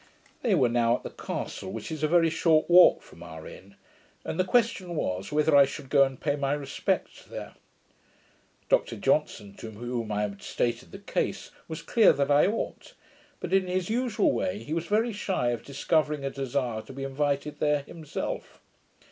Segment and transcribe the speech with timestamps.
[0.41, 3.75] They were now at the castle, which is a very short walk from our inn;
[4.25, 7.53] and the question was, whether I should go and pay my respects there.
[8.67, 12.95] Dr Johnson, to whom I had stated the case, was clear that I ought;
[13.39, 17.03] but, in his usual way, he was very shy of discovering a desire to be
[17.03, 18.59] invited there himself.